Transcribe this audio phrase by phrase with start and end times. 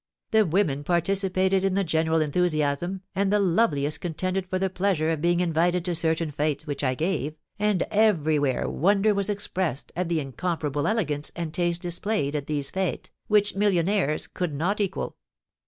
[0.31, 5.21] The women participated in the general enthusiasm, and the loveliest contended for the pleasure of
[5.21, 10.19] being invited to certain fêtes which I gave, and everywhere wonder was expressed at the
[10.19, 15.17] incomparable elegance and taste displayed at these fêtes, which millionaires could not equal.